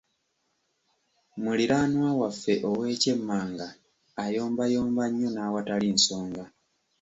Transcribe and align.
Muliraanwa 1.41 2.09
waffe 2.19 2.53
ow’ekyemmanga 2.69 3.67
ayombayomba 4.23 5.03
nnyo 5.07 5.29
n’awatali 5.31 5.87
nsonga. 5.95 6.45